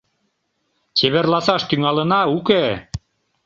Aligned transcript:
—Чеверласаш 0.97 1.61
тӱҥалына, 1.69 2.21
уке? 2.37 2.63